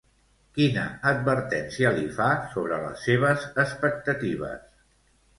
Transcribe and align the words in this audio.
Quina 0.53 0.83
advertència 1.09 1.91
li 1.97 2.07
fa 2.15 2.29
sobre 2.53 2.79
les 2.85 3.03
seves 3.09 3.45
expectatives? 3.65 4.65